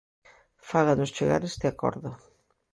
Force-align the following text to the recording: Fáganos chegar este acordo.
Fáganos 0.69 1.13
chegar 1.17 1.41
este 1.43 1.65
acordo. 1.67 2.09